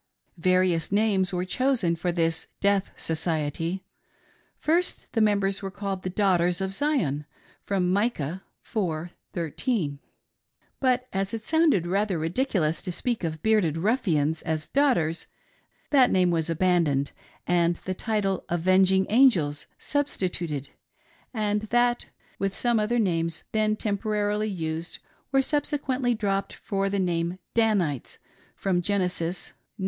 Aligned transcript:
Various 0.39 0.91
names 0.91 1.31
were 1.31 1.45
chosen 1.45 1.95
for 1.95 2.11
this" 2.11 2.47
death 2.69 2.91
society." 2.99 3.83
First 4.57 5.13
the 5.13 5.21
members 5.21 5.61
were 5.61 5.69
called 5.69 6.01
Daughters 6.15 6.59
of 6.59 6.73
Zion 6.73 7.27
[from 7.65 7.93
Micah 7.93 8.41
iv. 8.65 9.11
13.J 9.35 9.99
But 10.79 11.07
as 11.13 11.35
it 11.35 11.43
sounded 11.43 11.85
rather 11.85 12.17
ridicu 12.17 12.61
lous 12.61 12.81
to 12.81 12.91
speak 12.91 13.23
of 13.23 13.43
bearded 13.43 13.77
ruffians 13.77 14.41
as' 14.41 14.65
daughters,' 14.73 15.27
that 15.91 16.09
name 16.09 16.31
was 16.31 16.49
abandoned, 16.49 17.11
and 17.45 17.75
the 17.75 17.93
title" 17.93 18.43
Avenging 18.49 19.05
Angels" 19.07 19.67
substituted; 19.93 20.69
and 21.31 21.61
that, 21.69 22.07
with 22.39 22.55
some 22.57 22.79
other 22.79 22.97
names 22.97 23.43
then 23.51 23.75
temporarily 23.75 24.49
used, 24.49 24.97
were 25.31 25.43
subsequently 25.43 26.15
dropped 26.15 26.53
for 26.53 26.89
the 26.89 26.97
name" 26.97 27.37
Danites" 27.53 28.17
[from 28.55 28.81
Genesis 28.81 29.49
xlix. 29.49 29.51